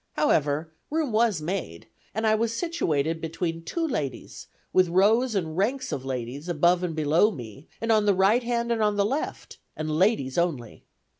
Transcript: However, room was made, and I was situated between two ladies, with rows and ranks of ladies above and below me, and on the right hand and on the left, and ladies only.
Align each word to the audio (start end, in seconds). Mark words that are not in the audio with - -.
However, 0.13 0.73
room 0.89 1.11
was 1.11 1.43
made, 1.43 1.85
and 2.15 2.25
I 2.25 2.33
was 2.33 2.51
situated 2.55 3.21
between 3.21 3.61
two 3.63 3.85
ladies, 3.87 4.47
with 4.73 4.87
rows 4.89 5.35
and 5.35 5.55
ranks 5.55 5.91
of 5.91 6.03
ladies 6.03 6.49
above 6.49 6.81
and 6.81 6.95
below 6.95 7.29
me, 7.29 7.67
and 7.79 7.91
on 7.91 8.07
the 8.07 8.15
right 8.15 8.41
hand 8.41 8.71
and 8.71 8.81
on 8.81 8.95
the 8.95 9.05
left, 9.05 9.59
and 9.77 9.91
ladies 9.91 10.39
only. 10.39 10.85